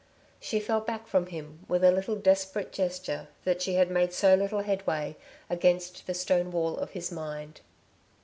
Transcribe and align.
She 0.39 0.59
fell 0.59 0.81
back 0.81 1.05
from 1.05 1.27
him 1.27 1.63
with 1.67 1.83
a 1.83 1.91
little 1.91 2.15
desperate 2.15 2.71
gesture 2.71 3.27
that 3.43 3.61
she 3.61 3.75
had 3.75 3.91
made 3.91 4.13
so 4.13 4.33
little 4.33 4.61
headway 4.61 5.15
against 5.47 6.07
the 6.07 6.15
stone 6.15 6.49
wall 6.49 6.75
of 6.77 6.89
his 6.93 7.11
mind. 7.11 7.61